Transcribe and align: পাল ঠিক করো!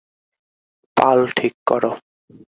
পাল 0.97 1.19
ঠিক 1.37 1.53
করো! 1.69 1.91